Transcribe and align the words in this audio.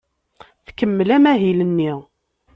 Tkemmel 0.65 1.09
amahil-nni. 1.15 1.93